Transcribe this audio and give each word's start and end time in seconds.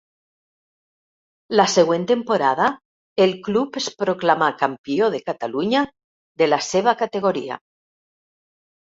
La 1.59 1.65
següent 1.73 2.07
temporada 2.11 2.69
el 3.25 3.35
club 3.47 3.77
es 3.81 3.89
proclamà 3.99 4.47
campió 4.63 5.11
de 5.17 5.21
Catalunya 5.29 5.83
de 6.43 6.49
la 6.49 6.61
seva 6.69 6.95
categoria. 7.03 7.59